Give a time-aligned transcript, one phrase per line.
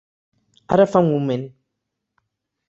[0.77, 1.45] Ara fa un moment.